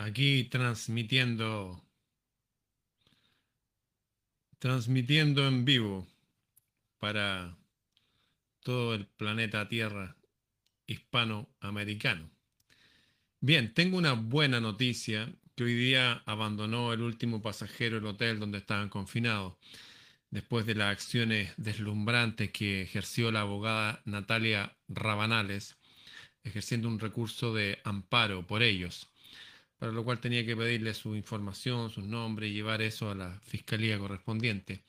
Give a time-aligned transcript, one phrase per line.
[0.00, 1.84] aquí transmitiendo,
[4.58, 6.08] transmitiendo en vivo
[6.98, 7.54] para
[8.60, 10.16] todo el planeta Tierra
[10.86, 12.30] hispanoamericano.
[13.40, 18.56] Bien, tengo una buena noticia que hoy día abandonó el último pasajero el hotel donde
[18.56, 19.56] estaban confinados,
[20.30, 25.76] después de las acciones deslumbrantes que ejerció la abogada Natalia Rabanales,
[26.42, 29.10] ejerciendo un recurso de amparo por ellos
[29.80, 33.40] para lo cual tenía que pedirle su información, sus nombres y llevar eso a la
[33.40, 34.82] fiscalía correspondiente.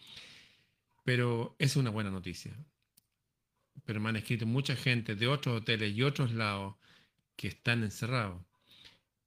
[1.06, 2.54] Pero es una buena noticia.
[3.86, 6.76] Pero me han escrito mucha gente de otros hoteles y otros lados
[7.38, 8.44] que están encerrados.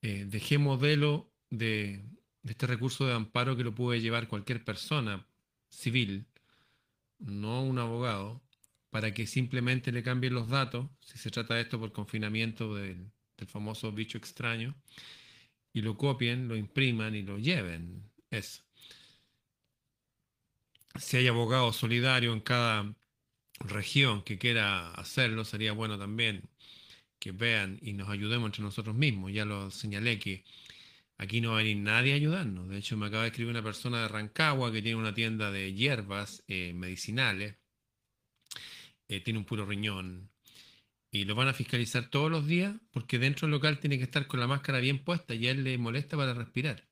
[0.03, 2.05] Eh, dejé modelo de,
[2.47, 5.27] este recurso de amparo que lo puede llevar cualquier persona
[5.71, 6.27] civil,
[7.19, 8.43] no un abogado,
[8.91, 13.11] para que simplemente le cambien los datos, si se trata de esto por confinamiento del
[13.47, 14.75] famoso bicho extraño,
[15.75, 18.11] y lo copien, lo impriman y lo lleven.
[18.31, 18.63] Eso.
[20.99, 22.95] Si hay abogados solidarios en cada
[23.61, 26.49] región que quiera hacerlo, sería bueno también
[27.19, 29.33] que vean y nos ayudemos entre nosotros mismos.
[29.33, 30.45] Ya lo señalé que
[31.19, 32.69] aquí no va a venir nadie a ayudarnos.
[32.69, 35.75] De hecho, me acaba de escribir una persona de Rancagua que tiene una tienda de
[35.75, 37.57] hierbas eh, medicinales.
[39.09, 40.31] Eh, tiene un puro riñón,
[41.15, 44.27] y lo van a fiscalizar todos los días porque dentro del local tiene que estar
[44.27, 46.89] con la máscara bien puesta y a él le molesta para respirar.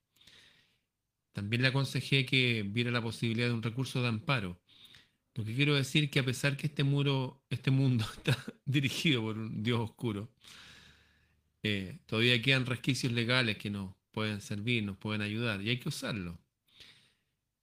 [1.33, 4.61] También le aconsejé que viera la posibilidad de un recurso de amparo.
[5.35, 9.37] Lo que quiero decir que a pesar que este muro, este mundo está dirigido por
[9.37, 10.33] un Dios oscuro,
[11.65, 15.89] eh, todavía quedan resquicios legales que nos pueden servir, nos pueden ayudar y hay que
[15.89, 16.39] usarlo.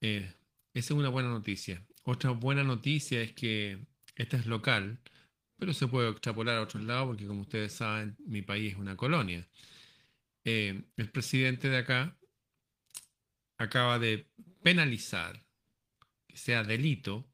[0.02, 0.30] Eh,
[0.74, 1.88] esa es una buena noticia.
[2.04, 3.80] Otra buena noticia es que
[4.18, 5.00] esta es local
[5.60, 8.96] pero se puede extrapolar a otros lados porque como ustedes saben, mi país es una
[8.96, 9.48] colonia.
[10.46, 12.18] Eh, el presidente de acá
[13.58, 14.26] acaba de
[14.64, 15.44] penalizar,
[16.28, 17.28] que sea delito,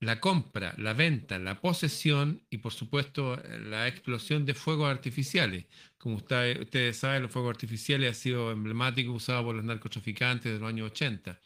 [0.00, 5.66] la compra, la venta, la posesión y por supuesto la explosión de fuegos artificiales.
[5.96, 10.68] Como ustedes saben, los fuegos artificiales han sido emblemáticos usados por los narcotraficantes de los
[10.68, 11.40] años 80.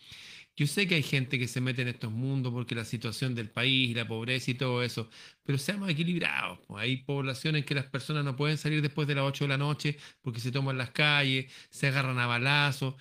[0.58, 3.48] Yo sé que hay gente que se mete en estos mundos porque la situación del
[3.48, 5.08] país, la pobreza y todo eso,
[5.44, 6.58] pero seamos equilibrados.
[6.70, 9.98] Hay poblaciones que las personas no pueden salir después de las 8 de la noche
[10.20, 12.96] porque se toman las calles, se agarran a balazos.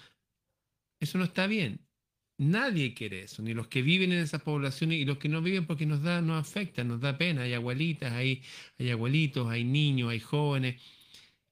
[0.99, 1.79] Eso no está bien.
[2.37, 5.65] Nadie quiere eso, ni los que viven en esas poblaciones y los que no viven
[5.65, 7.43] porque nos da, nos afecta, nos da pena.
[7.43, 8.43] Hay abuelitas, hay,
[8.79, 10.81] hay abuelitos, hay niños, hay jóvenes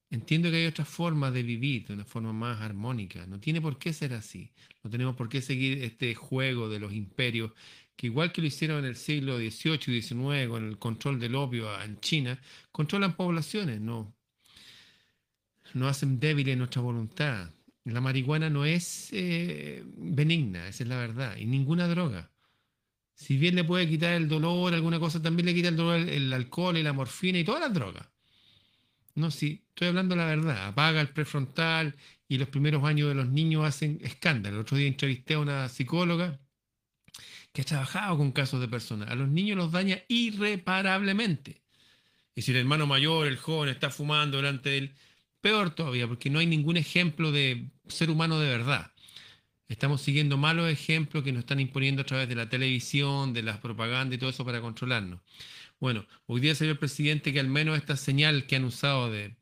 [0.09, 3.25] Entiendo que hay otras formas de vivir, de una forma más armónica.
[3.25, 4.51] No tiene por qué ser así.
[4.83, 7.51] No tenemos por qué seguir este juego de los imperios,
[7.95, 11.35] que igual que lo hicieron en el siglo XVIII y XIX con el control del
[11.35, 12.39] opio en China,
[12.71, 14.13] controlan poblaciones, no,
[15.73, 17.51] no hacen débiles nuestra voluntad.
[17.85, 22.31] La marihuana no es eh, benigna, esa es la verdad, y ninguna droga.
[23.15, 26.33] Si bien le puede quitar el dolor, alguna cosa, también le quita el dolor el
[26.33, 28.07] alcohol y la morfina y todas las drogas.
[29.15, 30.67] No, sí, estoy hablando la verdad.
[30.67, 31.95] Apaga el prefrontal
[32.27, 34.57] y los primeros años de los niños hacen escándalo.
[34.57, 36.39] El otro día entrevisté a una psicóloga
[37.53, 39.09] que ha trabajado con casos de personas.
[39.09, 41.61] A los niños los daña irreparablemente.
[42.35, 44.95] Y si el hermano mayor, el joven, está fumando delante de él,
[45.41, 48.91] peor todavía, porque no hay ningún ejemplo de ser humano de verdad.
[49.69, 53.59] Estamos siguiendo malos ejemplos que nos están imponiendo a través de la televisión, de las
[53.59, 55.21] propagandas y todo eso para controlarnos.
[55.85, 59.35] Bueno, hoy día salió el presidente que al menos esta señal que han usado de,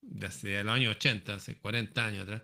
[0.00, 2.42] desde los años 80, hace 40 años atrás,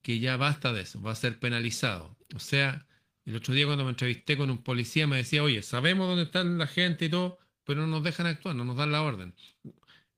[0.00, 2.16] que ya basta de eso, va a ser penalizado.
[2.34, 2.86] O sea,
[3.26, 6.44] el otro día cuando me entrevisté con un policía me decía, oye, sabemos dónde está
[6.44, 9.34] la gente y todo, pero no nos dejan actuar, no nos dan la orden.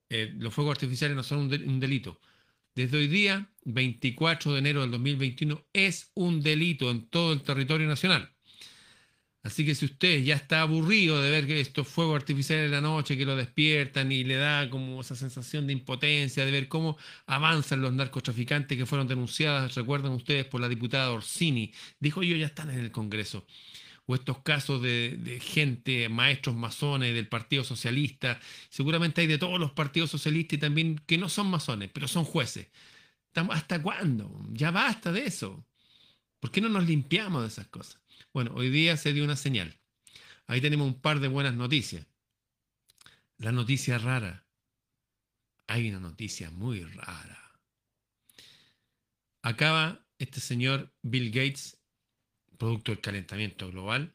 [0.07, 2.21] Eh, los fuegos artificiales no son un delito.
[2.73, 7.85] Desde hoy día, 24 de enero del 2021, es un delito en todo el territorio
[7.85, 8.33] nacional.
[9.45, 12.81] Así que si usted ya está aburrido de ver que estos fuegos artificiales en la
[12.81, 16.97] noche que lo despiertan y le da como esa sensación de impotencia, de ver cómo
[17.27, 22.47] avanzan los narcotraficantes que fueron denunciadas, recuerdan ustedes, por la diputada Orsini, dijo yo ya
[22.47, 23.45] están en el Congreso.
[24.07, 28.39] O estos casos de, gente, maestros masones del Partido Socialista,
[28.69, 32.25] seguramente hay de todos los partidos socialistas y también que no son masones, pero son
[32.25, 32.67] jueces.
[33.35, 34.43] ¿Hasta cuándo?
[34.53, 35.63] Ya basta de eso.
[36.39, 38.04] ¿Por qué no nos limpiamos de esas cosas?
[38.35, 39.79] Bueno, hoy día se dio una señal.
[40.45, 42.05] Ahí tenemos un par de buenas noticias.
[43.37, 44.45] La noticia rara.
[45.67, 47.61] Hay una noticia muy rara.
[49.41, 51.77] Acaba este señor Bill Gates,
[52.57, 54.13] producto del calentamiento global.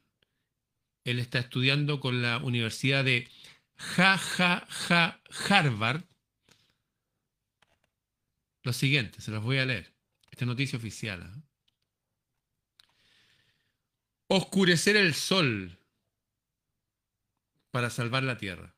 [1.05, 3.27] Él está estudiando con la Universidad de
[3.77, 6.05] ja, ja, ja, Harvard
[8.65, 9.95] lo siguiente, se los voy a leer.
[10.31, 11.23] Esta noticia oficial.
[11.23, 11.50] ¿ah?
[14.33, 15.77] Oscurecer el sol
[17.73, 18.77] para salvar la Tierra.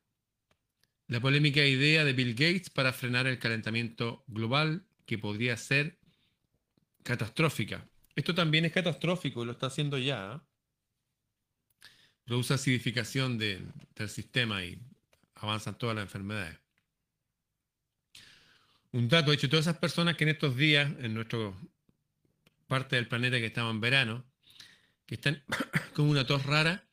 [1.08, 5.98] La polémica idea de Bill Gates para frenar el calentamiento global que podría ser
[7.02, 7.86] catastrófica.
[8.16, 10.32] Esto también es catastrófico y lo está haciendo ya.
[10.32, 10.44] ¿ah?
[12.24, 13.68] Produce acidificación del
[14.08, 14.80] sistema y
[15.34, 16.58] avanzan todas las enfermedades.
[18.92, 21.52] Un dato, de hecho, todas esas personas que en estos días, en nuestra
[22.68, 24.31] parte del planeta que estamos en verano,
[25.06, 25.42] que están
[25.94, 26.84] con una tos rara,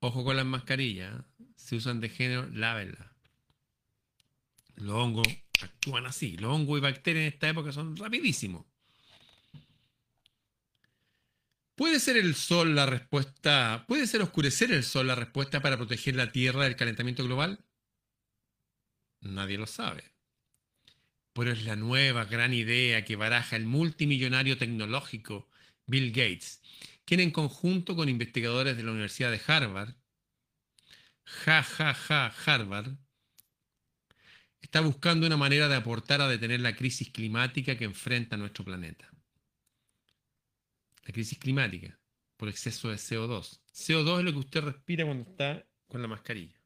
[0.00, 1.44] ojo con las mascarillas, ¿eh?
[1.56, 3.12] se usan de género, lávenla.
[4.76, 5.26] Los hongos
[5.62, 6.36] actúan así.
[6.36, 8.64] Los hongos y bacterias en esta época son rapidísimos.
[11.74, 13.84] ¿Puede ser el sol la respuesta?
[13.86, 17.64] ¿Puede ser oscurecer el sol la respuesta para proteger la Tierra del calentamiento global?
[19.20, 20.04] Nadie lo sabe.
[21.34, 25.50] Pero es la nueva gran idea que baraja el multimillonario tecnológico
[25.86, 26.60] Bill Gates,
[27.04, 29.94] quien en conjunto con investigadores de la Universidad de Harvard,
[31.24, 32.96] ja, ja, ja, Harvard,
[34.60, 39.16] está buscando una manera de aportar a detener la crisis climática que enfrenta nuestro planeta
[41.06, 41.98] la crisis climática,
[42.36, 43.60] por exceso de CO2.
[43.72, 46.60] CO2 es lo que usted respira cuando está con la mascarilla.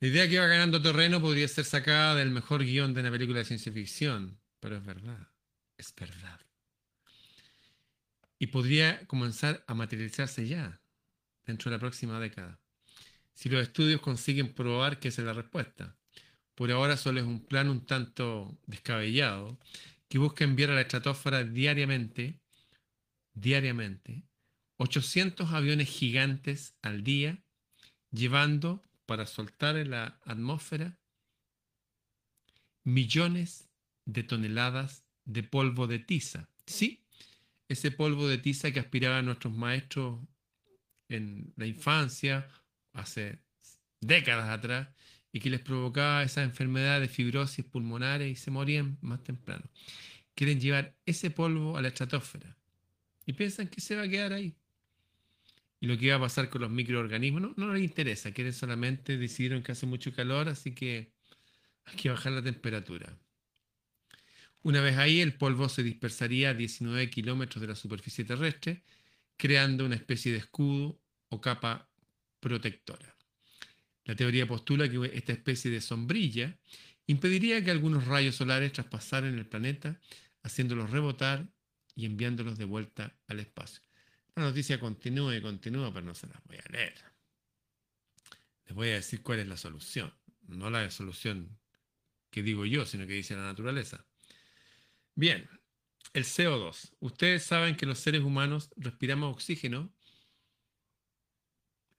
[0.00, 3.40] La idea que va ganando terreno podría ser sacada del mejor guion de una película
[3.40, 5.28] de ciencia ficción, pero es verdad,
[5.76, 6.40] es verdad.
[8.38, 10.80] Y podría comenzar a materializarse ya,
[11.44, 12.60] dentro de la próxima década,
[13.34, 15.96] si los estudios consiguen probar que esa es la respuesta.
[16.54, 19.58] Por ahora solo es un plan un tanto descabellado
[20.08, 22.40] que busca enviar a la estratosfera diariamente
[23.34, 24.24] diariamente
[24.78, 27.42] 800 aviones gigantes al día,
[28.10, 30.98] llevando para soltar en la atmósfera
[32.84, 33.68] millones
[34.04, 36.48] de toneladas de polvo de tiza.
[36.66, 37.04] Sí,
[37.68, 40.20] ese polvo de tiza que aspiraban nuestros maestros
[41.08, 42.48] en la infancia,
[42.92, 43.38] hace
[44.00, 44.88] décadas atrás,
[45.32, 49.64] y que les provocaba esa enfermedad de fibrosis pulmonares y se morían más temprano.
[50.34, 52.56] Quieren llevar ese polvo a la estratosfera
[53.26, 54.54] y piensan que se va a quedar ahí.
[55.80, 59.62] Y lo que va a pasar con los microorganismos no, les interesa, quieren solamente, decidieron
[59.62, 61.12] que hace mucho calor, así que
[61.84, 63.16] hay que bajar la temperatura.
[64.62, 68.82] Una vez ahí, el polvo se dispersaría a 19 kilómetros de la superficie terrestre,
[69.36, 71.88] creando una especie de escudo o capa
[72.40, 73.16] protectora.
[74.04, 76.58] La teoría postula que esta especie de sombrilla
[77.06, 80.00] impediría que algunos rayos solares traspasaran el planeta,
[80.42, 81.48] haciéndolos rebotar
[81.94, 83.82] y enviándolos de vuelta al espacio.
[84.34, 86.94] La noticia continúa y continúa, pero no se las voy a leer.
[88.66, 90.12] Les voy a decir cuál es la solución.
[90.46, 91.58] No la solución
[92.30, 94.06] que digo yo, sino que dice la naturaleza.
[95.18, 95.50] Bien,
[96.12, 96.94] el CO2.
[97.00, 99.92] Ustedes saben que los seres humanos respiramos oxígeno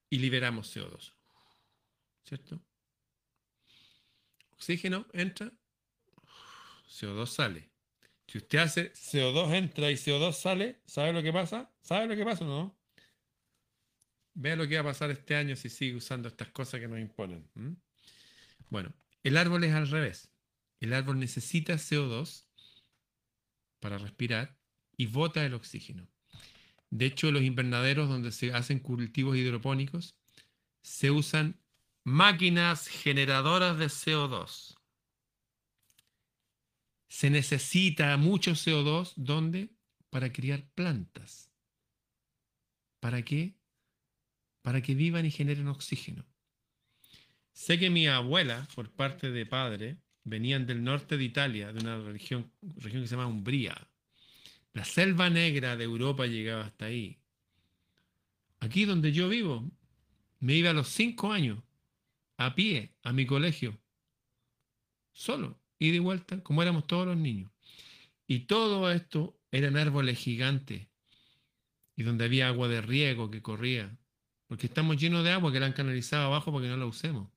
[0.09, 1.13] y liberamos CO2.
[2.23, 2.63] ¿Cierto?
[4.51, 5.51] Oxígeno entra,
[6.87, 7.69] CO2 sale.
[8.25, 11.69] Si usted hace CO2 entra y CO2 sale, ¿sabe lo que pasa?
[11.81, 12.79] ¿Sabe lo que pasa o no?
[14.33, 16.99] Vea lo que va a pasar este año si sigue usando estas cosas que nos
[16.99, 17.51] imponen.
[18.69, 18.93] Bueno,
[19.23, 20.31] el árbol es al revés.
[20.79, 22.45] El árbol necesita CO2
[23.79, 24.57] para respirar
[24.97, 26.07] y bota el oxígeno.
[26.89, 30.15] De hecho, los invernaderos donde se hacen cultivos hidropónicos
[30.81, 31.59] se usan
[32.03, 34.79] máquinas generadoras de CO2
[37.09, 39.69] se necesita mucho CO2, ¿dónde?
[40.09, 41.51] Para criar plantas.
[42.99, 43.55] ¿Para qué?
[44.61, 46.25] Para que vivan y generen oxígeno.
[47.51, 49.97] Sé que mi abuela, por parte de padre,
[50.29, 53.75] venían del norte de Italia, de una región, región que se llama Umbría.
[54.73, 57.17] La selva negra de Europa llegaba hasta ahí.
[58.59, 59.69] Aquí donde yo vivo,
[60.39, 61.59] me iba a los cinco años,
[62.37, 63.77] a pie, a mi colegio,
[65.11, 67.51] solo y de vuelta, como éramos todos los niños.
[68.27, 70.87] Y todo esto eran árboles gigantes
[71.95, 73.97] y donde había agua de riego que corría,
[74.47, 77.29] porque estamos llenos de agua que la han canalizado abajo para que no la usemos.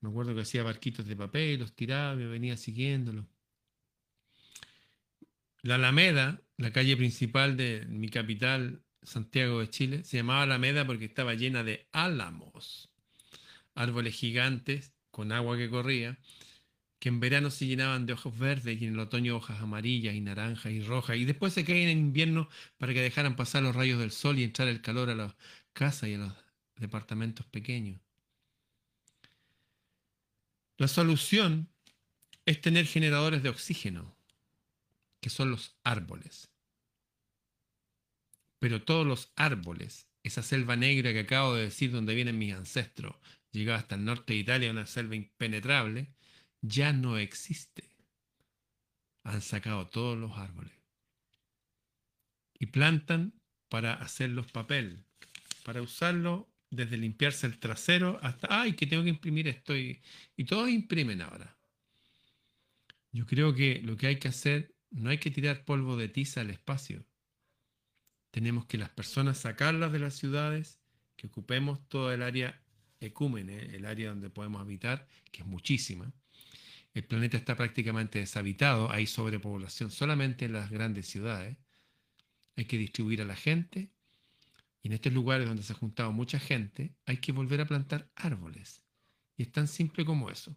[0.00, 3.26] Me acuerdo que hacía barquitos de papel, los tiraba, me venía siguiéndolo.
[5.62, 11.04] La Alameda, la calle principal de mi capital, Santiago de Chile, se llamaba Alameda porque
[11.04, 12.90] estaba llena de álamos,
[13.74, 16.18] árboles gigantes con agua que corría,
[16.98, 20.20] que en verano se llenaban de ojos verdes y en el otoño hojas amarillas y
[20.20, 23.98] naranjas y rojas, y después se caían en invierno para que dejaran pasar los rayos
[23.98, 25.34] del sol y entrar el calor a las
[25.72, 26.32] casas y a los
[26.76, 28.00] departamentos pequeños.
[30.80, 31.68] La solución
[32.46, 34.16] es tener generadores de oxígeno,
[35.20, 36.50] que son los árboles.
[38.58, 43.14] Pero todos los árboles, esa selva negra que acabo de decir donde vienen mis ancestros,
[43.50, 46.14] llegaba hasta el norte de Italia, una selva impenetrable,
[46.62, 47.84] ya no existe.
[49.22, 50.72] Han sacado todos los árboles.
[52.58, 53.34] Y plantan
[53.68, 55.04] para hacer los papel,
[55.62, 59.76] para usarlo desde limpiarse el trasero hasta, ay, que tengo que imprimir esto.
[59.76, 60.00] Y,
[60.48, 61.58] todos imprimen ahora.
[63.12, 66.40] Yo creo que lo que hay que hacer, no hay que tirar polvo de tiza
[66.40, 67.04] al espacio.
[68.30, 70.80] Tenemos que las personas sacarlas de las ciudades,
[71.16, 72.62] que ocupemos todo el área
[73.00, 76.12] ecúmene, el área donde podemos habitar, que es muchísima.
[76.94, 81.56] El planeta está prácticamente deshabitado, hay sobrepoblación solamente en las grandes ciudades.
[82.56, 83.90] Hay que distribuir a la gente
[84.82, 88.10] y en estos lugares donde se ha juntado mucha gente hay que volver a plantar
[88.14, 88.82] árboles.
[89.36, 90.56] Y es tan simple como eso.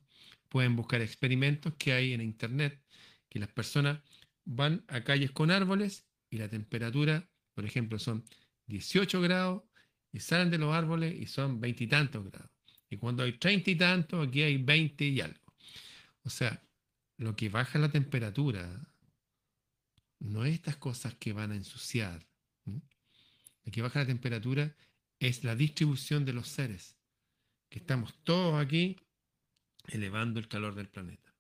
[0.50, 2.82] Pueden buscar experimentos que hay en internet,
[3.30, 4.00] que las personas
[4.46, 8.24] van a calles con árboles y la temperatura, por ejemplo, son
[8.68, 9.64] 18 grados
[10.12, 12.52] y salen de los árboles y son veintitantos grados.
[12.90, 15.54] Y cuando hay treinta y tantos, aquí hay 20 y algo.
[16.24, 16.62] O sea,
[17.18, 18.82] lo que baja la temperatura
[20.20, 22.26] no es estas cosas que van a ensuciar.
[23.66, 24.76] Lo que baja la temperatura
[25.20, 26.98] es la distribución de los seres.
[27.70, 28.98] Que estamos todos aquí
[29.88, 31.34] elevando el calor del planeta.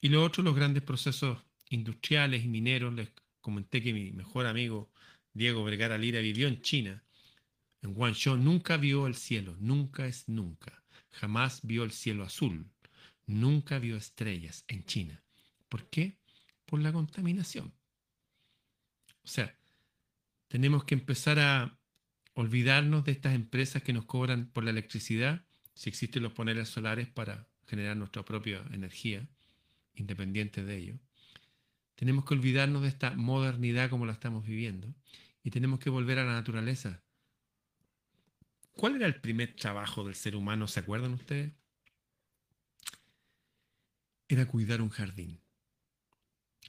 [0.00, 2.94] Y lo otro, los grandes procesos industriales y mineros.
[2.94, 4.90] Les comenté que mi mejor amigo
[5.32, 7.04] Diego Vergara Lira vivió en China.
[7.82, 10.84] En Guangzhou nunca vio el cielo, nunca es nunca.
[11.10, 12.70] Jamás vio el cielo azul.
[13.26, 15.22] Nunca vio estrellas en China.
[15.68, 16.18] ¿Por qué?
[16.66, 17.72] Por la contaminación.
[19.24, 19.56] O sea,
[20.52, 21.78] tenemos que empezar a
[22.34, 27.08] olvidarnos de estas empresas que nos cobran por la electricidad, si existen los paneles solares
[27.08, 29.26] para generar nuestra propia energía,
[29.94, 30.98] independiente de ello.
[31.94, 34.94] Tenemos que olvidarnos de esta modernidad como la estamos viviendo
[35.42, 37.02] y tenemos que volver a la naturaleza.
[38.72, 40.68] ¿Cuál era el primer trabajo del ser humano?
[40.68, 41.54] ¿Se acuerdan ustedes?
[44.28, 45.41] Era cuidar un jardín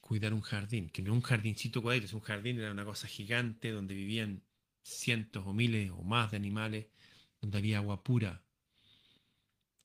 [0.03, 3.71] cuidar un jardín, que no un jardincito cuadrito, es un jardín, era una cosa gigante
[3.71, 4.43] donde vivían
[4.81, 6.87] cientos o miles o más de animales,
[7.39, 8.43] donde había agua pura.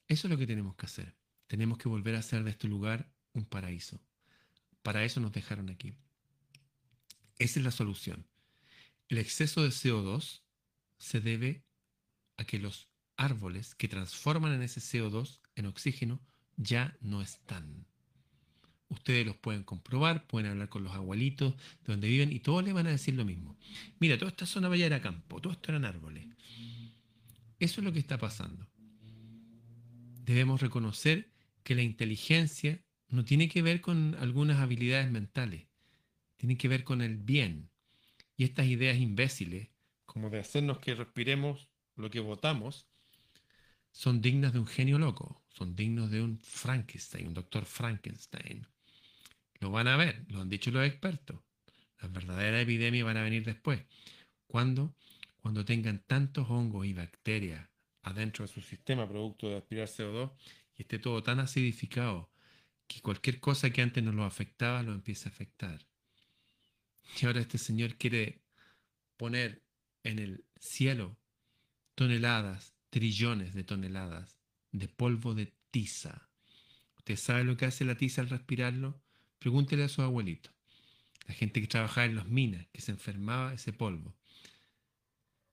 [0.09, 1.15] Eso es lo que tenemos que hacer.
[1.47, 4.01] Tenemos que volver a hacer de este lugar un paraíso.
[4.83, 5.95] Para eso nos dejaron aquí.
[7.39, 8.27] Esa es la solución.
[9.09, 10.43] El exceso de CO2
[10.99, 11.63] se debe
[12.39, 16.21] a que los árboles que transforman ese CO2 en oxígeno
[16.57, 17.87] ya no están.
[18.89, 21.55] Ustedes los pueden comprobar, pueden hablar con los abuelitos
[21.85, 23.57] de donde viven y todos les van a decir lo mismo.
[23.99, 26.27] Mira, toda esta zona vaya era campo, todo esto eran árboles.
[27.59, 28.67] Eso es lo que está pasando.
[30.25, 31.31] Debemos reconocer
[31.65, 35.67] que la inteligencia no tiene que ver con algunas habilidades mentales,
[36.37, 37.71] tiene que ver con el bien.
[38.37, 39.69] Y estas ideas imbéciles,
[40.07, 42.87] como de hacernos que respiremos lo que votamos,
[43.91, 48.67] son dignas de un genio loco, son dignos de un Frankenstein, un doctor Frankenstein.
[49.61, 51.41] Lo van a ver, lo han dicho los expertos.
[52.01, 53.83] Las verdaderas epidemias van a venir después.
[54.47, 54.95] ¿Cuándo?
[55.41, 57.69] Cuando tengan tantos hongos y bacterias
[58.03, 60.33] adentro de su sistema producto de aspirar CO2
[60.77, 62.31] y esté todo tan acidificado
[62.87, 65.87] que cualquier cosa que antes no lo afectaba lo empieza a afectar.
[67.21, 68.43] Y ahora este señor quiere
[69.17, 69.63] poner
[70.05, 71.19] en el cielo
[71.95, 74.39] toneladas, trillones de toneladas
[74.73, 76.31] de polvo de tiza.
[76.97, 79.01] ¿Usted sabe lo que hace la tiza al respirarlo?
[79.39, 80.51] Pregúntele a su abuelito.
[81.27, 84.15] La gente que trabajaba en las minas, que se enfermaba ese polvo.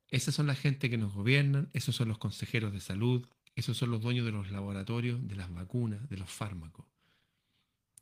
[0.10, 3.92] Esas son la gente que nos gobiernan, esos son los consejeros de salud, esos son
[3.92, 6.86] los dueños de los laboratorios, de las vacunas, de los fármacos.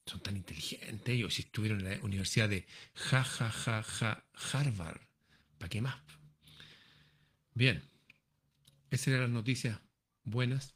[0.06, 5.02] Son tan inteligentes ellos si estuvieron en la Universidad de ja, ja, ja, ja, Harvard.
[5.58, 5.96] ¿Para qué más?
[7.54, 7.82] Bien,
[8.90, 9.80] esas eran las noticias
[10.24, 10.74] buenas.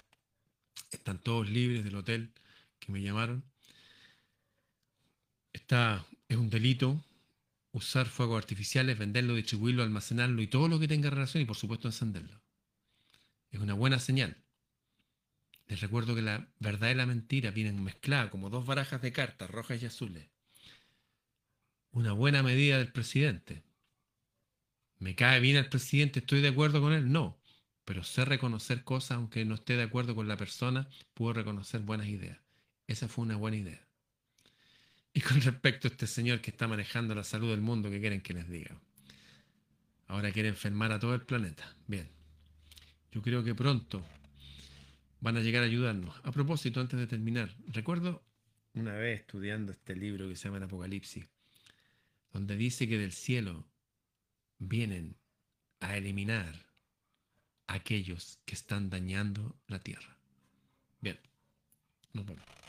[0.92, 2.32] Están todos libres del hotel
[2.80, 3.44] que me llamaron.
[5.58, 7.04] Está, es un delito
[7.72, 11.88] usar fuegos artificiales, venderlo, distribuirlo, almacenarlo y todo lo que tenga relación y por supuesto
[11.88, 12.40] encenderlo.
[13.50, 14.38] Es una buena señal.
[15.66, 19.50] Les recuerdo que la verdad y la mentira vienen mezcladas como dos barajas de cartas,
[19.50, 20.30] rojas y azules.
[21.92, 23.64] Una buena medida del presidente.
[25.00, 26.20] ¿Me cae bien el presidente?
[26.20, 27.12] ¿Estoy de acuerdo con él?
[27.12, 27.42] No.
[27.84, 32.08] Pero sé reconocer cosas, aunque no esté de acuerdo con la persona, puedo reconocer buenas
[32.08, 32.38] ideas.
[32.86, 33.87] Esa fue una buena idea.
[35.18, 38.22] Y con respecto a este señor que está manejando la salud del mundo, ¿qué quieren
[38.22, 38.80] que les diga?
[40.06, 41.76] Ahora quiere enfermar a todo el planeta.
[41.88, 42.08] Bien.
[43.12, 44.06] Yo creo que pronto
[45.20, 46.16] van a llegar a ayudarnos.
[46.24, 48.24] A propósito, antes de terminar, recuerdo
[48.76, 51.26] una vez estudiando este libro que se llama El Apocalipsis,
[52.32, 53.66] donde dice que del cielo
[54.60, 55.18] vienen
[55.80, 56.68] a eliminar
[57.66, 60.16] a aquellos que están dañando la tierra.
[61.02, 61.20] Bien,
[62.14, 62.67] nos vemos.